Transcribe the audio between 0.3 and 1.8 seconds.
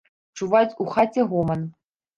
Чуваць у хаце гоман.